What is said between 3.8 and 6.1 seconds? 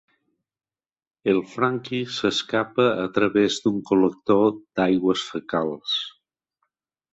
col·lector d'aigües fecals.